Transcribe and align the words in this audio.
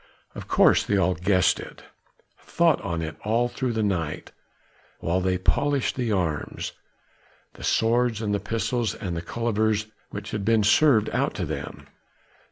Of 0.33 0.47
course 0.47 0.83
they 0.83 0.95
had 0.95 0.99
all 0.99 1.13
guessed 1.13 1.59
it, 1.59 1.83
thought 2.39 2.81
on 2.81 3.03
it 3.03 3.17
all 3.23 3.47
through 3.47 3.73
the 3.73 3.83
night 3.83 4.31
while 4.99 5.21
they 5.21 5.37
polished 5.37 5.95
the 5.95 6.11
arms 6.11 6.71
the 7.53 7.63
swords 7.63 8.19
and 8.19 8.33
the 8.33 8.39
pistols 8.39 8.95
and 8.95 9.15
the 9.15 9.21
cullivers 9.21 9.85
which 10.09 10.31
had 10.31 10.43
been 10.43 10.63
served 10.63 11.11
out 11.11 11.35
to 11.35 11.45
them. 11.45 11.85